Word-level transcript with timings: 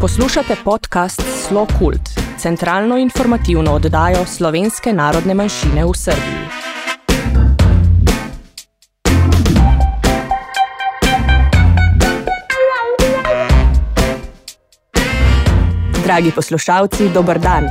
Poslušate 0.00 0.56
podcast 0.64 1.22
Slo 1.48 1.66
Kult, 1.78 2.00
centralno 2.38 2.96
informativno 2.96 3.72
oddajo 3.72 4.26
slovenske 4.26 4.92
narodne 4.92 5.34
manjšine 5.34 5.84
v 5.84 5.90
Srbiji. 5.94 6.44
Dragi 16.04 16.30
poslušalci, 16.34 17.08
dober 17.14 17.38
dan. 17.38 17.66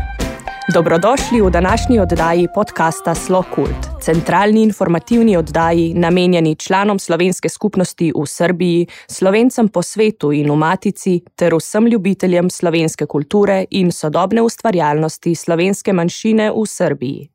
Dobrodošli 0.74 1.42
v 1.42 1.50
današnji 1.50 2.00
oddaji 2.00 2.48
podcasta 2.56 3.16
Slo 3.16 3.44
Kult, 3.56 3.97
centralni 4.08 4.62
informativni 4.64 5.38
oddaji, 5.38 5.94
namenjeni 5.94 6.56
članom 6.56 7.00
slovenske 7.00 7.50
skupnosti 7.50 8.12
v 8.16 8.26
Srbiji, 8.26 8.88
slovencem 9.08 9.68
po 9.68 9.82
svetu 9.84 10.32
in 10.32 10.52
v 10.52 10.56
Matici, 10.56 11.20
ter 11.36 11.56
vsem 11.56 11.88
ljubiteljem 11.88 12.50
slovenske 12.50 13.06
kulture 13.06 13.66
in 13.72 13.92
sodobne 13.92 14.42
ustvarjalnosti 14.42 15.36
slovenske 15.36 15.94
manjšine 15.94 16.52
v 16.52 16.64
Srbiji. 16.66 17.28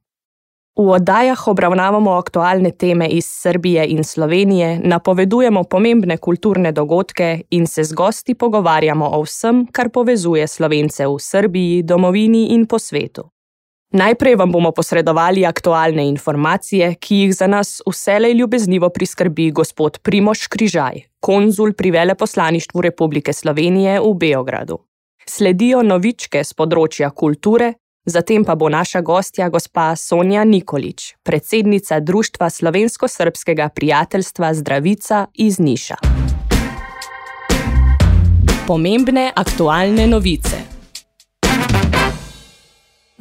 V 0.77 0.89
oddajah 0.89 1.49
obravnavamo 1.49 2.17
aktualne 2.17 2.71
teme 2.71 3.09
iz 3.09 3.29
Srbije 3.29 3.85
in 3.93 4.05
Slovenije, 4.05 4.81
napovedujemo 4.85 5.65
pomembne 5.65 6.17
kulturne 6.17 6.73
dogodke 6.73 7.43
in 7.51 7.67
se 7.67 7.85
z 7.85 7.93
gosti 7.93 8.35
pogovarjamo 8.35 9.13
o 9.13 9.21
vsem, 9.23 9.67
kar 9.73 9.93
povezuje 9.93 10.49
slovence 10.49 11.07
v 11.07 11.21
Srbiji, 11.21 11.83
domovini 11.83 12.47
in 12.57 12.67
po 12.67 12.79
svetu. 12.79 13.29
Najprej 13.93 14.37
vam 14.41 14.53
bomo 14.53 14.71
posredovali 14.73 15.45
aktualne 15.47 16.07
informacije, 16.09 16.95
ki 16.95 17.17
jih 17.17 17.35
za 17.35 17.47
nas 17.47 17.83
vselej 17.87 18.33
ljubeznivo 18.33 18.89
priskrbi 18.89 19.51
gospod 19.51 19.99
Primoš 19.99 20.47
Križaj, 20.47 21.03
konzul 21.21 21.73
pri 21.73 21.91
veleposlaništvu 21.91 22.81
Republike 22.81 23.33
Slovenije 23.33 24.01
v 24.01 24.15
Beogradu. 24.15 24.79
Sledijo 25.29 25.83
novičke 25.83 26.41
z 26.45 26.57
področja 26.57 27.11
kulture, 27.11 27.75
zatem 28.09 28.49
pa 28.49 28.57
bo 28.57 28.73
naša 28.73 29.05
gostja 29.05 29.51
gospa 29.53 29.93
Sonja 29.97 30.45
Nikolič, 30.45 31.13
predsednica 31.23 32.01
Društva 32.01 32.49
slovensko-srpskega 32.51 33.69
prijateljstva 33.77 34.55
Zdravica 34.55 35.27
iz 35.35 35.61
Niša. 35.61 36.01
Pomembne 38.67 39.33
aktualne 39.37 40.07
novice. 40.07 40.72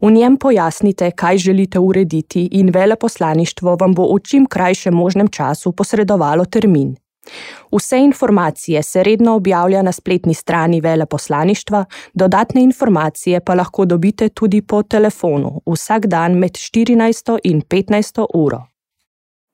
V 0.00 0.10
njem 0.10 0.36
pojasnite, 0.36 1.10
kaj 1.10 1.38
želite 1.38 1.78
urediti, 1.78 2.48
in 2.52 2.70
veleposlaništvo 2.70 3.76
vam 3.80 3.94
bo 3.94 4.14
v 4.14 4.20
čim 4.20 4.46
krajšem 4.46 4.94
možnem 4.94 5.28
času 5.28 5.72
posredovalo 5.72 6.44
termin. 6.44 6.96
Vse 7.72 7.98
informacije 7.98 8.82
se 8.82 9.02
redno 9.02 9.34
objavlja 9.34 9.82
na 9.82 9.92
spletni 9.92 10.34
strani 10.34 10.80
veleposlaništva, 10.80 11.84
dodatne 12.14 12.62
informacije 12.62 13.40
pa 13.40 13.54
lahko 13.54 13.84
dobite 13.84 14.28
tudi 14.28 14.62
po 14.62 14.82
telefonu 14.82 15.60
vsak 15.66 16.06
dan 16.06 16.38
med 16.38 16.50
14 16.50 17.38
in 17.44 17.62
15 17.62 18.26
uro. 18.34 18.73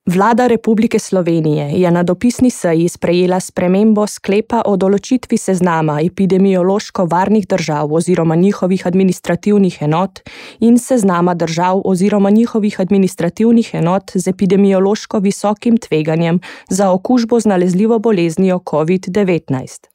Vlada 0.06 0.46
Republike 0.46 0.98
Slovenije 0.98 1.80
je 1.80 1.90
na 1.90 2.02
dopisni 2.02 2.50
seji 2.50 2.88
sprejela 2.88 3.40
spremembo 3.40 4.06
sklepa 4.06 4.62
o 4.66 4.76
določitvi 4.76 5.38
seznama 5.38 6.00
epidemiološko 6.02 7.06
varnih 7.10 7.46
držav 7.46 7.92
oziroma 7.94 8.36
njihovih 8.36 8.86
administrativnih 8.86 9.82
enot 9.82 10.20
in 10.60 10.78
seznama 10.78 11.34
držav 11.34 11.80
oziroma 11.84 12.30
njihovih 12.30 12.80
administrativnih 12.80 13.74
enot 13.74 14.10
z 14.14 14.28
epidemiološko 14.32 15.18
visokim 15.18 15.76
tveganjem 15.76 16.40
za 16.68 16.90
okužbo 16.90 17.40
z 17.40 17.46
nalezljivo 17.52 17.98
boleznijo 17.98 18.58
COVID-19. 18.58 19.86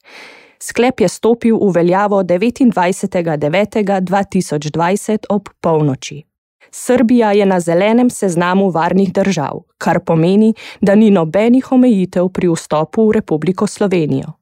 Sklep 0.62 1.00
je 1.00 1.08
stopil 1.08 1.58
v 1.58 1.72
veljavo 1.74 2.22
29.9.2020 2.22 5.18
ob 5.28 5.48
polnoči. 5.60 6.35
Srbija 6.70 7.32
je 7.32 7.46
na 7.46 7.60
zelenem 7.60 8.10
seznamu 8.10 8.70
varnih 8.70 9.12
držav, 9.12 9.62
kar 9.78 10.00
pomeni, 10.00 10.54
da 10.80 10.94
ni 10.94 11.10
nobenih 11.10 11.72
omejitev 11.72 12.28
pri 12.28 12.48
vstopu 12.48 13.08
v 13.08 13.12
Republiko 13.20 13.66
Slovenijo. 13.66 14.32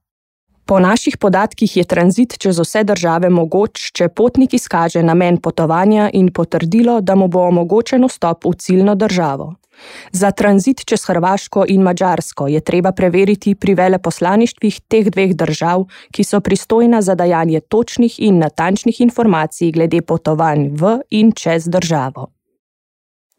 Po 0.67 0.79
naših 0.81 1.17
podatkih 1.21 1.77
je 1.77 1.85
tranzit 1.85 2.39
čez 2.39 2.59
vse 2.59 2.85
države 2.85 3.29
mogoč, 3.29 3.91
če 3.93 4.09
potnik 4.09 4.55
izkaže 4.57 5.03
namen 5.03 5.37
potovanja 5.37 6.09
in 6.13 6.31
potrdilo, 6.33 7.01
da 7.01 7.15
mu 7.15 7.29
bo 7.29 7.45
omogočen 7.49 8.07
vstop 8.09 8.49
v 8.49 8.55
ciljno 8.59 8.95
državo. 8.95 9.55
Za 10.13 10.31
tranzit 10.31 10.85
čez 10.85 11.05
Hrvaško 11.07 11.65
in 11.69 11.83
Mačarsko 11.83 12.47
je 12.47 12.61
treba 12.61 12.93
preveriti 12.93 13.55
pri 13.55 13.75
veleposlaništvih 13.75 14.81
teh 14.89 15.11
dveh 15.11 15.35
držav, 15.35 15.87
ki 16.13 16.25
so 16.25 16.41
pristojna 16.41 17.03
za 17.03 17.15
dajanje 17.15 17.61
točnih 17.61 18.19
in 18.19 18.39
natančnih 18.39 19.01
informacij 19.01 19.73
glede 19.73 20.03
potovanj 20.03 20.69
v 20.73 20.99
in 21.11 21.33
čez 21.33 21.69
državo. 21.69 22.34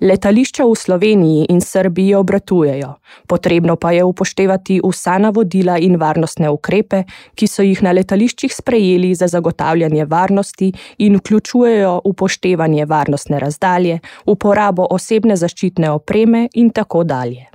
Letališča 0.02 0.66
v 0.68 0.76
Sloveniji 0.76 1.46
in 1.50 1.62
Srbiji 1.62 2.16
obratujejo, 2.20 2.96
potrebno 3.28 3.78
pa 3.80 3.92
je 3.96 4.04
upoštevati 4.04 4.82
vsa 4.84 5.18
navodila 5.18 5.78
in 5.80 5.96
varnostne 5.96 6.50
ukrepe, 6.52 7.06
ki 7.36 7.48
so 7.48 7.64
jih 7.64 7.80
na 7.80 7.94
letališčih 7.96 8.52
sprejeli 8.52 9.14
za 9.16 9.28
zagotavljanje 9.32 10.06
varnosti 10.06 10.74
in 10.98 11.16
vključujejo 11.16 12.02
upoštevanje 12.04 12.86
varnostne 12.86 13.40
razdalje, 13.40 14.00
uporabo 14.26 14.88
osebne 14.92 15.40
zaščitne 15.40 15.92
opreme 15.92 16.50
in 16.54 16.70
tako 16.70 17.04
dalje. 17.04 17.48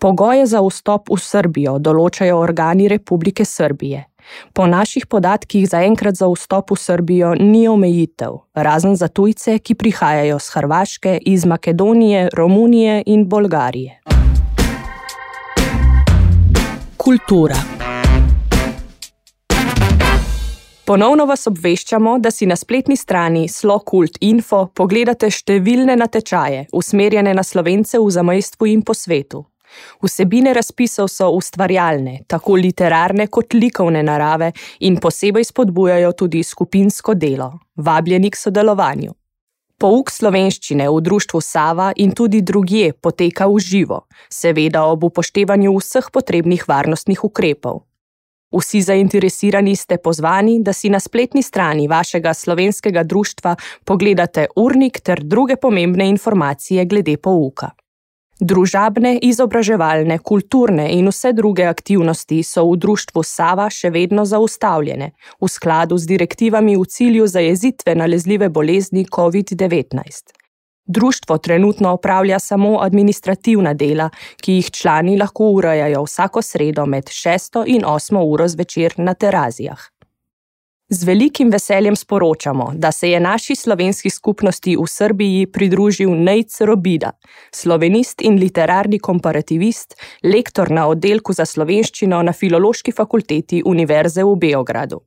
Pogoje 0.00 0.46
za 0.46 0.60
vstop 0.60 1.08
v 1.08 1.16
Srbijo 1.16 1.78
določajo 1.78 2.36
organi 2.36 2.88
Republike 2.88 3.44
Srbije. 3.44 4.09
Po 4.52 4.66
naših 4.66 5.06
podatkih 5.06 5.68
zaenkrat 5.68 6.14
za 6.14 6.28
vstop 6.28 6.70
v 6.70 6.76
Srbijo 6.76 7.34
ni 7.34 7.68
omejitev, 7.68 8.38
razen 8.54 8.96
za 8.96 9.08
tujce, 9.08 9.58
ki 9.58 9.74
prihajajo 9.74 10.38
z 10.38 10.48
Hrvaške, 10.54 11.18
iz 11.26 11.44
Makedonije, 11.44 12.28
Romunije 12.34 13.02
in 13.06 13.28
Bolgarije. 13.28 14.00
Kultura. 16.96 17.56
Ponovno 20.90 21.24
vas 21.24 21.46
obveščamo, 21.46 22.16
da 22.18 22.32
si 22.34 22.46
na 22.50 22.56
spletni 22.58 22.96
strani 22.98 23.44
slokult.info 23.48 24.64
pogledate 24.74 25.28
številne 25.30 25.94
natečaje, 25.94 26.64
usmerjene 26.74 27.30
na 27.30 27.44
slovence 27.46 27.94
v 27.94 28.10
zamejstvu 28.10 28.66
in 28.72 28.82
po 28.82 28.98
svetu. 28.98 29.44
Vsebine 30.02 30.54
razpisov 30.54 31.08
so 31.08 31.30
ustvarjalne, 31.36 32.20
tako 32.26 32.54
literarne 32.54 33.26
kot 33.26 33.54
likovne 33.54 34.02
narave 34.02 34.52
in 34.80 34.96
posebej 34.96 35.44
spodbujajo 35.44 36.12
tudi 36.12 36.42
skupinsko 36.42 37.14
delo, 37.14 37.52
vabljeni 37.76 38.30
k 38.30 38.36
sodelovanju. 38.36 39.12
Pouk 39.80 40.10
slovenščine 40.12 40.90
v 40.92 41.00
društvu 41.00 41.40
Sava 41.40 41.92
in 41.96 42.10
tudi 42.12 42.42
drugje 42.44 42.92
poteka 42.92 43.46
v 43.48 43.60
živo, 43.64 44.02
seveda 44.28 44.84
ob 44.84 45.06
upoštevanju 45.08 45.72
vseh 45.78 46.10
potrebnih 46.12 46.66
varnostnih 46.68 47.24
ukrepov. 47.24 47.86
Vsi 48.50 48.82
zainteresirani 48.82 49.76
ste 49.76 49.96
pozvani, 50.02 50.58
da 50.62 50.72
si 50.72 50.90
na 50.90 51.00
spletni 51.00 51.42
strani 51.42 51.88
vašega 51.88 52.34
slovenskega 52.34 53.02
društva 53.02 53.54
pogledate 53.84 54.46
urnik 54.56 55.00
ter 55.00 55.22
druge 55.22 55.56
pomembne 55.56 56.08
informacije 56.08 56.84
glede 56.84 57.16
pouka. 57.16 57.70
Družabne, 58.40 59.18
izobraževalne, 59.20 60.16
kulturne 60.24 60.86
in 60.94 61.10
vse 61.12 61.34
druge 61.36 61.66
aktivnosti 61.68 62.38
so 62.42 62.64
v 62.70 62.78
društvu 62.80 63.20
Sava 63.20 63.66
še 63.68 63.90
vedno 63.92 64.24
zaustavljene, 64.24 65.10
v 65.36 65.48
skladu 65.48 65.98
z 66.00 66.08
direktivami 66.08 66.78
v 66.80 66.86
cilju 66.88 67.28
zajezitve 67.28 67.94
nalezljive 68.00 68.48
bolezni 68.48 69.04
COVID-19. 69.04 70.32
Društvo 70.88 71.38
trenutno 71.38 71.92
opravlja 71.92 72.38
samo 72.38 72.78
administrativna 72.80 73.74
dela, 73.74 74.08
ki 74.40 74.56
jih 74.56 74.70
člani 74.72 75.18
lahko 75.20 75.52
urejajo 75.60 76.06
vsako 76.08 76.42
sredo 76.42 76.86
med 76.86 77.12
6 77.12 77.64
in 77.66 77.84
8 77.84 78.24
uro 78.24 78.48
zvečer 78.48 78.96
na 78.96 79.14
terazijah. 79.14 79.84
Z 80.92 81.04
velikim 81.04 81.50
veseljem 81.50 81.96
sporočamo, 81.96 82.72
da 82.74 82.92
se 82.92 83.10
je 83.10 83.20
naši 83.20 83.54
slovenski 83.54 84.10
skupnosti 84.10 84.76
v 84.76 84.86
Srbiji 84.86 85.46
pridružil 85.46 86.10
Nejc 86.10 86.60
Robida, 86.60 87.12
slovenist 87.54 88.22
in 88.22 88.34
literarni 88.34 88.98
komparativist, 88.98 89.94
lektor 90.24 90.70
na 90.70 90.88
oddelku 90.88 91.32
za 91.32 91.46
slovenščino 91.46 92.22
na 92.22 92.32
Filološki 92.32 92.92
fakulteti 92.92 93.62
Univerze 93.64 94.24
v 94.24 94.34
Beogradu. 94.34 94.98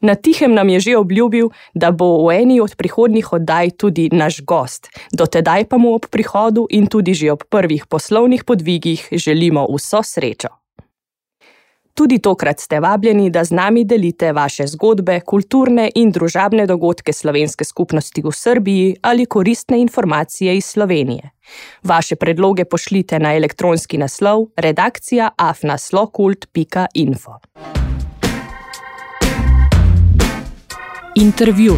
Na 0.00 0.14
tihem 0.14 0.52
nam 0.52 0.68
je 0.68 0.80
že 0.80 0.98
obljubil, 0.98 1.48
da 1.74 1.90
bo 1.90 2.28
v 2.28 2.36
eni 2.42 2.60
od 2.60 2.76
prihodnjih 2.76 3.32
oddaj 3.32 3.70
tudi 3.80 4.10
naš 4.12 4.44
gost. 4.44 4.92
Dotedaj 5.16 5.64
pa 5.64 5.80
mu 5.80 5.94
ob 5.96 6.12
prihodu 6.12 6.66
in 6.70 6.92
tudi 6.92 7.14
že 7.14 7.32
ob 7.32 7.48
prvih 7.48 7.86
poslovnih 7.88 8.44
podvigih 8.44 9.08
želimo 9.12 9.64
vso 9.72 10.02
srečo. 10.02 10.65
Tudi 11.96 12.18
tokrat 12.18 12.60
ste 12.60 12.80
vabljeni, 12.80 13.30
da 13.30 13.44
z 13.44 13.54
nami 13.56 13.84
delite 13.84 14.32
vaše 14.32 14.66
zgodbe, 14.66 15.20
kulturne 15.20 15.90
in 15.94 16.10
družabne 16.12 16.66
dogodke 16.68 17.12
slovenske 17.12 17.64
skupnosti 17.64 18.22
v 18.22 18.32
Srbiji 18.32 18.96
ali 19.02 19.24
koristne 19.26 19.80
informacije 19.80 20.56
iz 20.56 20.64
Slovenije. 20.64 21.30
Vaše 21.82 22.16
predloge 22.16 22.64
pošljite 22.64 23.18
na 23.18 23.34
elektronski 23.34 23.98
naslov 23.98 24.46
redakcija 24.56 25.30
afnaslokult.info. 25.36 27.38
Intervju. 31.16 31.74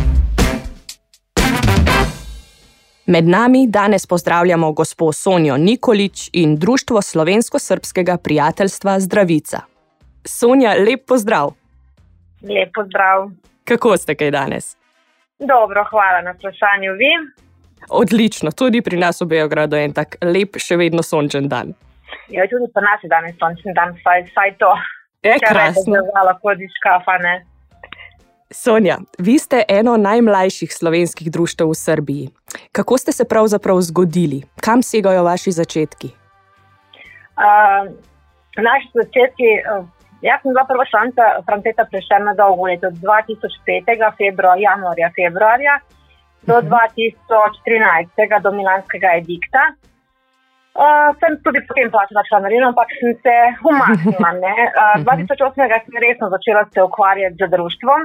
Med 3.06 3.28
nami 3.28 3.66
danes 3.68 4.06
pozdravljamo 4.06 4.72
gospo 4.72 5.12
Sonjo 5.12 5.56
Nikolič 5.56 6.30
in 6.32 6.56
Društvo 6.56 7.02
slovensko-srpskega 7.02 8.16
prijateljstva 8.16 9.00
Zdravica. 9.00 9.77
Sonja, 10.24 10.74
lep 10.74 11.06
pozdrav. 11.06 11.52
Lep 12.42 12.70
pozdrav. 12.74 13.30
Kako 13.64 13.96
ste 13.96 14.14
kaj 14.14 14.30
danes? 14.30 14.76
Dobro, 15.38 15.84
hvala 15.90 16.22
na 16.22 16.32
vprašanju. 16.32 16.92
Vi? 16.92 17.12
Odlično, 17.88 18.50
tudi 18.50 18.82
pri 18.82 18.96
nas 18.96 19.20
v 19.20 19.26
Beogradu 19.26 19.76
je 19.76 19.84
en 19.84 19.92
tak 19.92 20.16
lep, 20.22 20.58
še 20.58 20.76
vedno 20.76 21.02
sončen 21.02 21.48
dan. 21.48 21.74
Ja, 22.28 22.46
tudi 22.50 22.66
pri 22.74 22.84
nas 22.84 23.04
je 23.04 23.08
danes 23.08 23.36
sončen 23.38 23.74
dan, 23.74 23.94
saj, 24.02 24.26
saj 24.34 24.56
to. 24.58 24.72
Je 25.22 25.38
krasno. 25.42 26.02
Lahko 26.24 26.54
diškafa, 26.54 27.18
ne. 27.22 27.36
Sonja, 28.50 28.98
vi 29.18 29.38
ste 29.38 29.62
eno 29.68 29.96
najmlajših 30.00 30.72
slovenskih 30.72 31.30
društev 31.30 31.68
v 31.68 31.74
Srbiji. 31.76 32.28
Kako 32.72 32.98
ste 32.98 33.12
se 33.12 33.24
pravzaprav 33.28 33.80
zgodili? 33.80 34.42
Kam 34.60 34.82
segajo 34.82 35.24
vaši 35.24 35.52
začetki? 35.52 36.08
Uh, 37.36 37.92
naši 38.56 38.88
začetki, 38.94 39.50
uh, 39.68 39.84
jaz 40.26 40.38
sem 40.42 40.50
bila 40.52 40.64
prva 40.70 40.84
članica 40.92 41.24
Franceta 41.46 41.84
Prešerna 41.90 42.32
dolgo 42.34 42.64
leto 42.70 42.88
2005. 42.90 44.16
februarja, 44.20 44.70
januarja, 44.70 45.08
februarja 45.18 45.74
do 46.48 46.54
uh 46.54 46.62
-huh. 46.62 47.12
2013. 47.28 48.42
do 48.44 48.50
Milanskega 48.58 49.10
edikta. 49.20 49.62
Uh, 50.78 51.10
sem 51.20 51.32
tudi 51.44 51.60
potem 51.68 51.88
plačala 51.94 52.22
članarino, 52.30 52.66
ampak 52.70 52.88
sem 53.00 53.12
se 53.24 53.36
umaknila. 53.70 54.30
Uh, 54.82 54.96
2008. 55.06 55.54
sem 55.84 55.96
resno 56.06 56.26
začela 56.34 56.62
se 56.74 56.80
ukvarjati 56.88 57.38
z 57.40 57.44
društvom. 57.54 58.00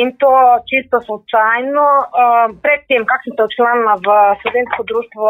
In 0.00 0.08
to 0.22 0.32
čisto 0.70 0.96
slučajno, 1.06 1.86
uh, 2.20 2.46
predtem, 2.64 3.02
kako 3.08 3.22
sem 3.24 3.34
se 3.36 3.44
včlanila 3.48 3.94
v 4.06 4.08
Slovensko 4.40 4.80
društvo 4.90 5.26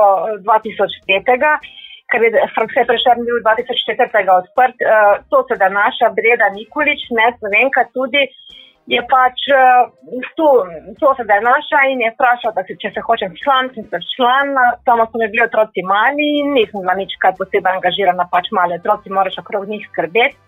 2005, 0.47 1.83
ker 2.13 2.25
je 2.27 2.31
Frankfurt 2.55 2.89
Prešern 2.91 3.25
bil 3.29 3.41
2004. 3.41 4.23
odprt, 4.41 4.77
uh, 4.85 5.17
to 5.33 5.39
se 5.49 5.57
da 5.63 5.69
naša 5.73 6.13
Breda 6.19 6.49
Nikolič, 6.57 7.09
ne 7.19 7.27
Slovenka 7.39 7.89
tudi, 7.97 8.23
je 8.95 9.01
pač 9.15 9.39
uh, 9.55 9.89
tu, 10.37 10.49
to 11.01 11.09
se 11.17 11.25
da 11.31 11.41
naša 11.41 11.81
in 11.93 12.05
je 12.05 12.13
vprašala, 12.15 12.55
da 12.59 12.63
se, 12.69 12.77
če 12.83 12.93
se 12.95 13.05
hočem 13.09 13.35
član, 13.43 13.73
sem 13.75 13.85
se 13.91 13.99
član, 14.15 14.55
samo 14.87 15.09
so 15.09 15.19
mi 15.19 15.31
bili 15.33 15.47
otroci 15.49 15.85
mali 15.95 16.29
in 16.41 16.55
nisem 16.59 16.83
bila 16.85 16.97
nič 17.01 17.17
kaj 17.23 17.37
posebej 17.41 17.79
angažirana, 17.79 18.29
pač 18.35 18.51
mali 18.59 18.79
otroci, 18.81 19.15
moraš 19.19 19.39
okrog 19.45 19.69
njih 19.73 19.87
skrbeti. 19.91 20.39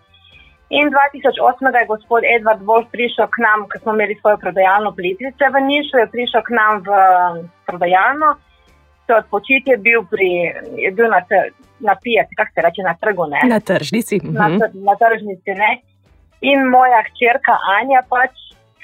In 0.71 0.89
2008. 0.91 1.77
je 1.79 1.87
gospod 1.87 2.23
Edward 2.25 2.63
Wolf 2.65 2.89
prišel 2.91 3.29
k 3.29 3.39
nam, 3.47 3.69
ko 3.71 3.79
smo 3.79 3.93
imeli 3.95 4.17
svojo 4.21 4.41
prodajalno 4.43 4.91
plitvice 4.97 5.45
v 5.55 5.61
Nišu, 5.61 5.99
je 6.01 6.07
prišel 6.15 6.43
k 6.43 6.51
nam 6.57 6.81
v 6.87 6.89
prodajalno, 7.69 8.31
se 9.07 9.15
odpočiti 9.15 9.71
je 9.71 9.77
bil, 9.77 10.03
pri, 10.11 10.31
je 10.85 10.91
bil 10.97 11.09
na, 11.11 11.21
na 11.81 11.95
pijaci, 12.03 12.35
kako 12.35 12.51
se 12.55 12.61
reče, 12.67 12.83
na 12.83 12.95
trgu. 13.03 13.27
Ne? 13.35 13.41
Na 13.49 13.61
tržnici. 13.61 14.21
Na, 14.23 14.49
na 14.89 14.95
tržnici 15.01 15.51
ne. 15.63 15.73
In 16.51 16.69
moja 16.75 17.01
hčerka 17.09 17.55
Anja 17.79 18.03
pač 18.09 18.33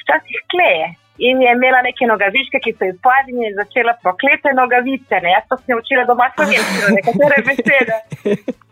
včasih 0.00 0.40
kleje. 0.52 0.88
In 1.28 1.42
je 1.44 1.50
imela 1.52 1.82
neke 1.84 2.06
nogavičke, 2.08 2.62
ki 2.64 2.72
so 2.78 2.86
izpadli 2.88 3.34
in 3.34 3.42
je 3.44 3.50
začela 3.58 3.92
proklete 4.02 4.54
nogavice. 4.56 5.20
Ne? 5.24 5.34
Jaz 5.36 5.60
sem 5.66 5.76
učila 5.76 6.06
doma 6.08 6.30
slovenščino, 6.32 6.92
nekatere 6.96 7.42
besede. 7.48 7.98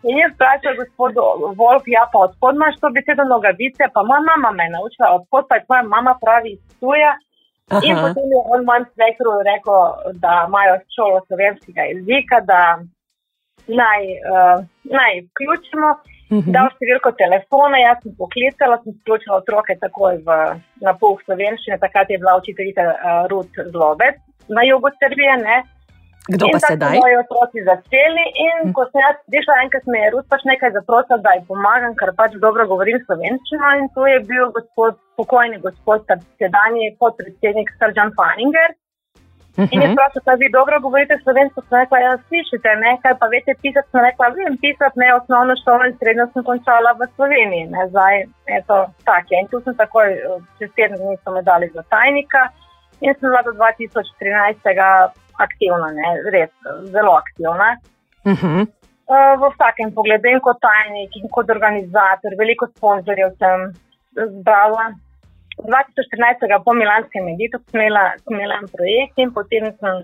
In 0.09 0.17
jaz 0.17 0.33
vprašam 0.33 0.79
gospod 0.79 1.19
Wolf, 1.59 1.85
ja 1.93 2.07
pa 2.13 2.25
odkud 2.25 2.57
imaš 2.57 2.79
to 2.81 2.89
besedo 2.95 3.27
nogavice, 3.29 3.91
pa 3.93 4.01
moja 4.09 4.23
mama 4.31 4.51
me 4.57 4.65
je 4.65 4.73
naučila, 4.77 5.13
odkud 5.19 5.45
pa 5.49 5.59
je 5.59 5.65
tvoja 5.67 5.83
mama 5.93 6.15
pravi 6.23 6.55
iz 6.55 6.61
tuja. 6.81 7.13
Aha. 7.69 7.81
In 7.85 7.95
potem 8.01 8.31
je 8.33 8.41
on 8.53 8.63
manj 8.65 8.85
svekru 8.93 9.33
rekel, 9.45 9.79
da 10.23 10.45
imajo 10.47 10.79
šolo 10.95 11.19
slovenskega 11.27 11.85
jezika, 11.91 12.39
da 12.51 12.61
naj, 13.81 14.05
uh, 14.33 14.63
naj 14.99 15.13
vključimo, 15.27 15.89
uh 15.93 16.37
mhm. 16.37 16.41
-huh. 16.41 16.53
da 16.53 16.65
v 16.65 16.73
številko 16.75 17.11
telefona, 17.23 17.77
jaz 17.77 17.97
sem 18.03 18.15
poklicala, 18.21 18.79
sem 18.83 18.93
vključila 18.99 19.37
otroke 19.37 19.77
takoj 19.85 20.17
v, 20.27 20.37
na 20.85 20.93
pol 21.01 21.17
slovenščine, 21.25 21.77
takrat 21.85 22.09
je 22.09 22.17
bila 22.17 22.37
učiteljica 22.41 22.83
uh, 22.89 23.25
Ruth 23.31 23.55
Zlobec 23.71 24.17
na 24.49 24.61
jugu 24.69 24.89
Srbije. 25.01 25.37
Ne? 25.43 25.57
Kdo 26.27 26.45
pa 26.51 26.59
sedaj? 26.61 26.99
Moji 26.99 27.15
otroci 27.17 27.63
začeli 27.63 28.25
in 28.45 28.57
hm. 28.67 28.73
ko 28.77 28.85
sem 28.91 29.01
jaz 29.01 29.17
prišla, 29.31 29.61
enkrat 29.65 29.85
me 29.87 30.01
je 30.03 30.09
Rus 30.13 30.25
pač 30.29 30.43
nekaj 30.49 30.75
zaprosil, 30.75 31.21
da 31.23 31.37
ji 31.37 31.45
pomagam, 31.47 31.95
ker 31.99 32.11
pač 32.17 32.35
dobro 32.43 32.67
govorim 32.69 32.99
slovenščino 33.05 33.71
in 33.79 33.87
to 33.95 34.05
je 34.09 34.19
bil 34.29 34.51
gospod, 34.57 34.99
pokojni 35.17 35.61
gospod, 35.63 36.05
sedanji 36.41 36.93
podpredsednik 36.99 37.73
Sržan 37.79 38.13
Faninger. 38.19 38.77
In 39.59 39.81
je 39.81 39.87
mhm. 39.87 39.95
prosil, 39.97 40.21
da 40.25 40.33
vi 40.39 40.47
dobro 40.51 40.79
govorite 40.79 41.17
slovensko, 41.23 41.61
sem 41.67 41.79
rekla, 41.81 41.99
ja, 41.99 42.11
slišite, 42.27 42.75
ne, 42.83 42.91
kaj 43.03 43.15
pa 43.19 43.27
veste 43.33 43.55
pisati, 43.61 43.89
sem 43.91 44.05
rekla, 44.05 44.29
vem 44.37 44.55
pisati, 44.61 44.99
ne, 45.01 45.09
osnovno 45.17 45.55
šolo 45.63 45.89
in 45.89 45.97
srednjo 45.99 46.27
sem 46.33 46.45
končala 46.47 46.93
v 46.99 47.09
Sloveniji, 47.15 47.65
ne, 47.73 47.87
zdaj 47.91 48.21
je 48.53 48.61
to 48.69 48.77
tako. 49.09 49.35
In 49.41 49.49
tu 49.51 49.59
sem 49.65 49.75
takoj, 49.81 50.15
čez 50.61 50.71
teden 50.77 51.01
dni 51.01 51.17
so 51.23 51.35
me 51.35 51.43
dali 51.49 51.67
za 51.75 51.83
tajnika 51.91 52.45
in 53.01 53.11
sem 53.11 53.27
bila 53.27 53.41
do 53.47 53.51
2013 53.59 54.63
aktivna, 55.45 55.91
ne? 55.99 56.09
res 56.35 56.51
zelo 56.93 57.15
aktivna. 57.21 57.69
Uh 58.25 58.43
-huh. 58.43 58.61
uh, 59.13 59.33
v 59.41 59.51
vsakem 59.53 59.93
pogledu, 59.97 60.29
in 60.29 60.41
kot 60.47 60.59
tajnik, 60.61 61.15
in 61.15 61.29
kot 61.35 61.49
organizator, 61.49 62.35
veliko 62.39 62.67
sponzorjev 62.75 63.31
sem 63.39 63.71
zbrala. 64.35 64.93
2014. 65.59 66.63
po 66.65 66.73
Milanskem 66.73 67.25
meditu 67.25 67.59
sem 67.71 67.81
imela, 67.81 68.55
en 68.61 68.67
projekt 68.77 69.17
in 69.17 69.33
potem 69.33 69.65
sem 69.79 69.95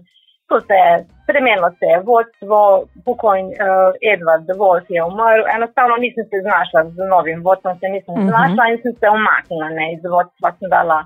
se 0.68 1.06
spremenila, 1.24 1.70
se 1.80 1.86
je 1.86 2.00
vodstvo, 2.09 2.86
pokojni 3.06 3.56
uh, 3.56 3.92
Edward 4.12 4.48
Wolf 4.59 4.86
je 4.90 5.04
umrl. 5.04 5.44
Enostavno 5.56 5.95
nisem 5.98 6.26
se 6.31 6.38
znašla 6.42 6.80
z 6.95 7.09
novim 7.09 7.44
vodstvom, 7.44 7.80
se 7.80 7.88
nisem 7.90 8.14
uh 8.14 8.19
-huh. 8.19 8.30
znašla 8.30 8.68
in 8.68 8.81
sem 8.81 8.94
se 9.00 9.07
umaknila 9.09 9.69
iz 9.94 10.04
vodstva, 10.04 10.52
sem 10.59 10.69
dala 10.69 11.06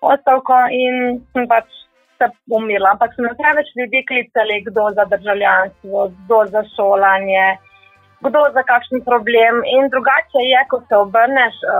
ostavko 0.00 0.54
in 0.70 1.20
sem 1.32 1.48
pač 1.48 1.66
se 2.28 2.54
umirila, 2.58 2.90
ampak 2.94 3.14
so 3.14 3.22
nas 3.22 3.38
največ 3.44 3.68
ljudi 3.78 4.00
klicali, 4.10 4.56
kdo 4.68 4.82
za 4.96 5.04
državljanstvo, 5.12 5.98
kdo 6.18 6.38
za 6.54 6.62
šolanje, 6.74 7.46
kdo 8.26 8.40
za 8.56 8.62
kakšen 8.70 9.00
problem. 9.08 9.54
In 9.76 9.88
drugače 9.94 10.40
je, 10.52 10.60
ko 10.70 10.76
se 10.88 10.94
obrneš 11.04 11.54
uh, 11.62 11.72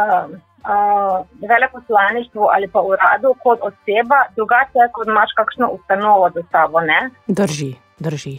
uh, 0.00 0.24
uh, 0.72 1.16
veleposlaništvu 1.50 2.42
ali 2.54 2.66
pa 2.74 2.80
uradu 2.90 3.34
kot 3.44 3.58
oseba, 3.68 4.18
drugače 4.38 4.78
je, 4.82 4.92
kot 4.96 5.06
imaš 5.06 5.30
kakšno 5.40 5.66
ustanovo 5.76 6.30
za 6.36 6.42
sabo. 6.52 6.80
Ne? 6.80 7.00
Drži, 7.40 7.72
drži. 7.98 8.36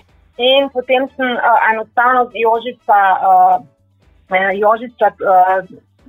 In 0.52 0.70
potem 0.76 1.10
sem 1.16 1.30
uh, 1.34 1.58
enostavno 1.72 2.22
z 2.30 2.32
Jožica. 2.46 3.00
Uh, 3.30 3.58
Jožica 4.64 5.08
uh, 5.08 5.64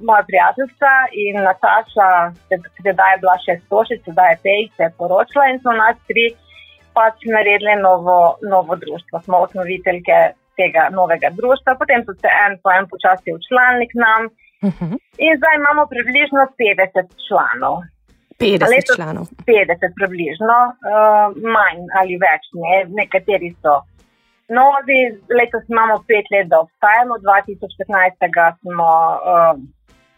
moja 0.08 0.22
prijateljica 0.28 0.92
in 1.24 1.42
Nataša, 1.48 2.08
sedaj 2.82 3.12
je 3.14 3.20
bila 3.22 3.36
še 3.44 3.54
stošica, 3.66 4.04
sedaj 4.10 4.30
je 4.32 4.38
pej, 4.46 4.62
se 4.76 4.82
je 4.86 4.94
poročila 4.98 5.48
in 5.50 5.60
smo 5.62 5.72
nas 5.82 5.96
tri 6.10 6.26
pač 6.96 7.26
naredili 7.34 7.74
novo, 7.82 8.18
novo 8.52 8.76
društvo. 8.82 9.20
Smo 9.24 9.44
osnoviteljke 9.46 10.18
tega 10.60 10.88
novega 10.98 11.30
društva, 11.40 11.76
potem 11.80 12.02
so 12.06 12.14
se 12.22 12.30
en 12.44 12.58
po 12.62 12.72
en 12.78 12.88
počasi 12.92 13.36
učlanili 13.38 13.86
k 13.90 13.94
nam 14.04 14.22
mhm. 14.68 14.96
in 15.24 15.32
zdaj 15.38 15.54
imamo 15.60 15.86
približno 15.94 16.42
50 16.62 17.14
članov. 17.28 17.76
50 18.40 18.70
leto, 18.74 18.92
članov. 18.98 19.24
50 19.46 19.96
približno, 19.98 20.58
uh, 20.70 21.26
manj 21.54 21.80
ali 21.98 22.14
več, 22.26 22.42
ne. 22.62 22.74
nekateri 23.00 23.50
so. 23.62 23.74
Novi, 24.58 25.00
letos 25.38 25.64
imamo 25.68 25.94
pet 26.08 26.26
let, 26.32 26.46
da 26.52 26.60
obstajamo, 26.64 27.18
2015. 27.26 28.54
smo 28.60 28.90
uh, 29.32 29.58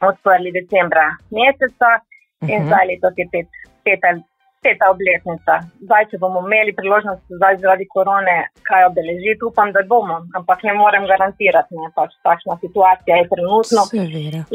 odprli 0.08 0.52
decembra 0.52 1.06
meseca 1.30 1.90
in 2.42 2.48
uh 2.48 2.48
mhm. 2.48 2.62
-huh. 2.62 2.66
zdaj 2.66 2.86
letos 2.86 3.14
je 3.16 3.26
pet, 3.32 3.48
pet, 3.84 4.00
peta 4.62 4.90
obletnica. 4.92 5.54
Zdaj, 5.84 6.06
če 6.10 6.18
bomo 6.22 6.42
imeli 6.44 6.74
priložnost, 6.76 7.22
zdaj 7.38 7.58
zaradi 7.62 7.86
korone, 7.94 8.36
kaj 8.68 8.86
obeležiti, 8.90 9.46
upam, 9.48 9.72
da 9.76 9.82
bomo, 9.92 10.18
ampak 10.36 10.64
ne 10.68 10.74
morem 10.76 11.06
garantirati, 11.10 11.78
ne 11.80 11.88
pač 11.96 12.12
takšna 12.26 12.58
situacija 12.64 13.20
je 13.20 13.28
trenutno. 13.32 13.86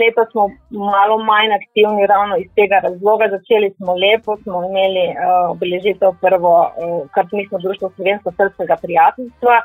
Letos 0.02 0.30
smo 0.34 0.48
malo 0.94 1.18
manj 1.30 1.56
aktivni 1.58 2.06
ravno 2.12 2.38
iz 2.44 2.52
tega 2.60 2.82
razloga. 2.86 3.32
Začeli 3.36 3.72
smo 3.78 3.98
lepo, 4.06 4.38
smo 4.44 4.62
imeli 4.70 5.08
uh, 5.14 5.50
obeležitev 5.56 6.14
prvo, 6.22 6.54
uh, 6.66 7.02
kar 7.16 7.26
mi 7.34 7.48
smo 7.48 7.64
društvo 7.66 7.92
slovensko-srpskega 7.98 8.78
prijateljstva. 8.86 9.58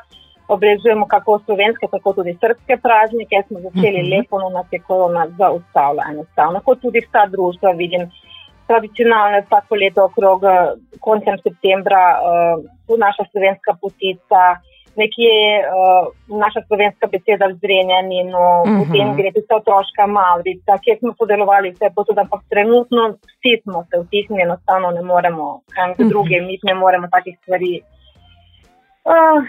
Obrežujemo 0.55 1.05
kako 1.07 1.39
slovenske, 1.45 1.87
tako 1.91 2.13
tudi 2.17 2.33
srpske 2.41 2.77
praznike. 2.85 3.43
Smo 3.47 3.59
začeli 3.59 3.99
uh 3.99 4.03
mhm. 4.03 4.11
-huh. 4.11 4.17
lepo, 4.17 4.39
no 4.39 4.49
nas 4.49 4.67
je 4.71 4.79
korona 4.79 5.23
zaustavila 5.39 6.03
enostavno, 6.11 6.61
kot 6.65 6.81
tudi 6.81 6.99
vsa 7.07 7.25
društva 7.35 7.71
vidim 7.83 8.03
tradicionalno 8.71 9.37
vsako 9.45 9.75
leto 9.83 10.01
okrog 10.09 10.39
eh, 10.43 10.57
koncem 11.05 11.35
septembra 11.45 12.03
uh, 12.17 12.97
naša 13.05 13.23
slovenska 13.31 13.71
potica, 13.81 14.41
nekje 15.01 15.35
uh, 15.77 16.03
naša 16.43 16.61
slovenska 16.67 17.05
beseda 17.13 17.45
v 17.51 17.55
zrenjeni, 17.61 18.19
no, 18.33 18.43
uh 18.61 18.67
-huh. 18.67 18.77
potem 18.79 19.07
gre 19.17 19.29
tudi 19.35 19.47
ta 19.49 19.55
otroška 19.61 20.03
Mavrica, 20.17 20.81
kjer 20.83 20.97
smo 20.99 21.11
sodelovali 21.19 21.73
vse 21.75 21.87
posod, 21.97 22.17
ampak 22.23 22.41
trenutno 22.53 23.01
vsi 23.31 23.53
smo 23.63 23.77
se 23.89 23.95
vtisnili, 24.03 24.45
enostavno 24.47 24.87
ne 24.97 25.03
moremo, 25.11 25.45
kaj 25.75 25.91
uh 25.91 25.97
-huh. 25.97 26.09
druge, 26.11 26.35
mi 26.47 26.55
ne 26.69 26.75
moremo 26.83 27.05
takih 27.15 27.35
stvari. 27.41 27.73
Uh, 29.01 29.41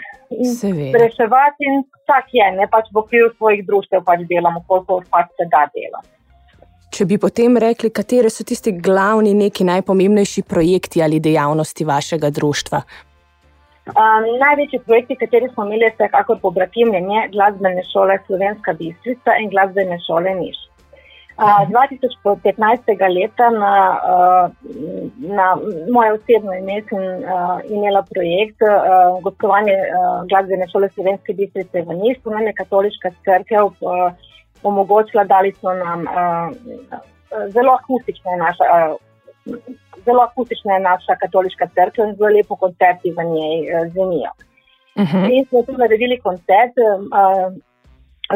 reševati 1.02 1.68
in 1.68 1.82
tak 2.08 2.32
je, 2.32 2.46
ne 2.56 2.66
pač 2.72 2.88
v 2.92 3.02
okviru 3.02 3.28
svojih 3.36 3.66
društev 3.66 4.00
pač 4.04 4.24
delamo, 4.28 4.64
koliko 4.66 5.02
pač 5.12 5.28
se 5.36 5.48
da 5.52 5.66
delati. 5.74 6.08
Če 6.92 7.06
bi 7.08 7.16
potem 7.16 7.56
rekli, 7.56 7.88
kateri 7.88 8.28
so 8.32 8.44
tisti 8.44 8.72
glavni, 8.76 9.32
neki 9.36 9.64
najpomembnejši 9.64 10.42
projekti 10.44 11.00
ali 11.04 11.20
dejavnosti 11.24 11.84
vašega 11.88 12.30
društva? 12.36 12.82
Um, 13.92 14.26
največji 14.40 14.82
projekti, 14.86 15.16
kateri 15.20 15.48
smo 15.52 15.64
imeli, 15.66 15.88
so 15.96 16.08
kakor 16.12 16.38
pobratimljenje 16.42 17.28
glasbene 17.32 17.84
šole 17.92 18.18
Slovenska 18.26 18.76
Bistrica 18.78 19.36
in 19.40 19.48
glasbene 19.50 19.98
šole 20.06 20.36
Niš. 20.38 20.60
Uh, 21.38 21.64
2015. 21.68 23.14
leta 23.14 23.50
na, 23.50 24.00
na 25.16 25.56
moje 25.92 26.12
osebno 26.12 26.54
ime 26.54 26.82
sem 26.88 27.02
imela 27.76 28.02
projekt 28.02 28.58
gostovanje 29.22 29.72
glasbene 30.28 30.68
šole 30.68 30.88
Slovenske 30.88 31.32
Bistrice 31.32 31.82
v 31.82 31.96
Niš, 32.02 32.20
to 32.24 32.30
nam 32.30 32.46
je 32.46 32.52
katoliška 32.52 33.10
crkva. 33.24 34.12
Omogočila, 34.62 35.24
da 35.24 35.40
so 35.60 35.72
nam 35.74 36.04
zelo 37.48 37.72
akustična 37.72 38.36
naša. 38.36 38.64
Uh, 38.74 38.96
Zelo 40.04 40.22
akustična 40.22 40.74
je 40.74 40.80
naša 40.80 41.14
katoliška 41.20 41.66
crkva 41.74 42.04
in 42.04 42.14
zelo 42.16 42.28
lepo 42.28 42.56
koncerti 42.56 43.10
v 43.16 43.24
njej 43.24 43.58
zvenijo. 43.92 44.30
Uh 44.96 45.02
mhm. 45.02 45.16
-huh. 45.16 45.36
In 45.36 45.44
smo 45.44 45.62
tudi 45.62 45.78
naredili 45.78 46.20
koncert, 46.20 46.74
uh, 46.78 47.52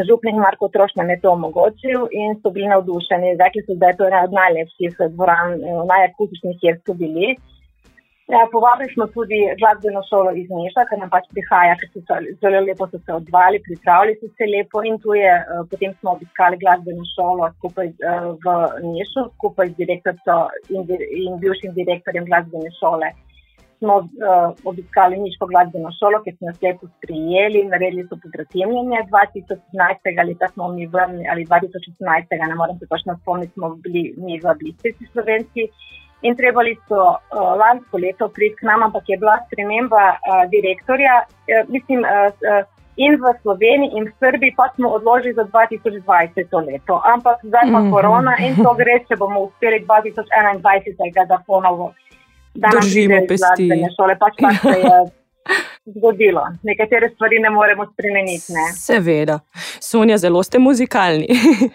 župnik 0.07 0.35
Marko 0.35 0.67
Troš 0.73 0.95
nam 0.95 1.09
je 1.09 1.19
to 1.21 1.31
omogočil 1.31 2.07
in 2.11 2.35
so 2.41 2.49
bili 2.55 2.67
navdušeni. 2.67 3.37
Rekli 3.43 3.61
so, 3.65 3.75
da 3.81 3.91
je 3.91 3.97
to 3.97 4.07
ena 4.07 4.23
od 4.27 4.33
najlepših 4.41 4.97
dvoran, 5.15 5.59
najakustičnih, 5.91 6.57
kjer 6.61 6.81
so 6.85 6.93
bili. 6.93 7.35
Ja, 8.27 8.41
povabili 8.51 8.93
smo 8.93 9.05
tudi 9.07 9.37
glasbeno 9.59 10.01
šolo 10.09 10.31
iz 10.35 10.49
Niša, 10.51 10.83
ker 10.89 10.99
nam 10.99 11.11
pač 11.13 11.29
prihaja, 11.31 11.77
ker 11.79 11.87
so 11.93 12.17
zelo 12.41 12.59
lepo 12.65 12.87
so 12.91 12.99
se 12.99 13.13
odvali, 13.15 13.61
pripravili 13.67 14.17
so 14.19 14.27
se 14.35 14.47
lepo 14.51 14.81
in 14.89 14.97
tu 15.03 15.15
je, 15.15 15.31
uh, 15.31 15.61
potem 15.71 15.93
smo 15.99 16.11
obiskali 16.17 16.59
glasbeno 16.63 17.05
šolo 17.13 17.47
skupaj 17.55 17.87
uh, 17.93 18.27
v 18.43 18.57
Nišu, 18.89 19.23
skupaj 19.37 19.71
z 19.71 19.79
direktorico 19.79 20.35
in, 20.75 20.83
in 21.21 21.39
bivšim 21.43 21.71
direktorjem 21.79 22.27
glasbene 22.27 22.73
šole. 22.81 23.13
Smo 23.79 23.95
uh, 23.97 24.07
obiskali 24.69 25.17
Niško 25.17 25.45
glasbeno 25.51 25.89
šolo, 25.99 26.23
ki 26.23 26.31
smo 26.35 26.47
nas 26.49 26.61
lepo 26.61 26.87
sprijeli, 26.97 27.67
naredili 27.73 28.07
so 28.09 28.17
podratemljenje 28.23 29.03
2015. 29.11 30.27
leta 30.27 30.47
smo 30.53 30.67
mi 30.75 30.87
vrnili, 30.87 31.25
ali 31.31 31.45
2016. 31.45 32.47
ne 32.49 32.55
morem 32.55 32.79
se 32.79 32.87
točno 32.93 33.17
spomniti, 33.21 33.53
smo 33.53 33.69
bili 33.83 34.03
mi 34.17 34.39
v 34.39 34.55
Blistici 34.59 35.05
slovenski 35.11 35.63
in 36.21 36.35
trebali 36.35 36.73
so 36.87 37.01
uh, 37.13 37.17
lansko 37.61 37.97
leto 37.97 38.29
priti 38.35 38.55
k 38.55 38.65
nam, 38.69 38.83
ampak 38.83 39.03
je 39.07 39.17
bila 39.17 39.35
sprememba 39.45 40.05
uh, 40.15 40.43
direktorja. 40.55 41.15
Uh, 41.25 41.69
mislim, 41.75 41.99
uh, 41.99 42.33
uh, 42.51 42.65
in 42.97 43.13
v 43.21 43.23
Sloveniji, 43.41 43.93
in 43.93 44.09
v 44.09 44.13
Srbiji, 44.19 44.57
pa 44.57 44.73
smo 44.75 44.89
odložili 44.97 45.33
za 45.33 45.45
2020 45.45 46.49
leto. 46.65 47.01
Ampak 47.05 47.37
zdaj 47.43 47.61
pa 47.61 47.79
mm 47.79 47.85
-hmm. 47.85 47.91
korona 47.93 48.33
in 48.41 48.55
to 48.63 48.73
gre, 48.73 49.05
če 49.07 49.15
bomo 49.15 49.39
uspeli 49.39 49.85
2021, 49.85 51.27
da 51.27 51.37
ponovo. 51.47 51.93
Držimo 52.55 53.21
pesti. 53.27 53.69
Šole, 53.95 54.17
pač 54.19 54.33
pa 54.41 54.51
se 54.61 54.79
je 54.79 54.97
zgodilo. 55.95 56.41
Nekatere 56.63 57.09
stvari 57.09 57.39
ne 57.39 57.49
moremo 57.49 57.85
spremeniti. 57.93 58.53
Ne? 58.57 58.65
Seveda. 58.73 59.39
Sonja, 59.89 60.17
zelo 60.17 60.43
ste 60.43 60.59
muzikalni. 60.59 61.27